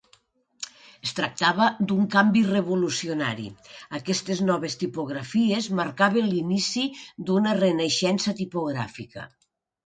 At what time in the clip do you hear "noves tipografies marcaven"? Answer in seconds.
4.47-6.31